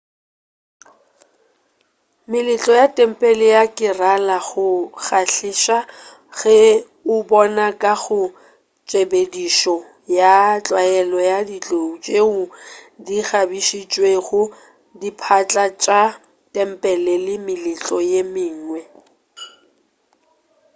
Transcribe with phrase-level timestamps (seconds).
[2.31, 5.77] meletlo ya tempele ya kerala go a kgahliša
[6.37, 6.51] go
[7.17, 8.21] e bona ka go
[8.87, 9.77] tshepedišo
[10.19, 10.33] ya
[10.65, 12.41] tlwaelo ya ditlou tšeo
[13.05, 14.41] di kgabišitšwego
[14.99, 16.01] diphatla tša
[16.53, 18.81] tempele le meletlo ye mengwe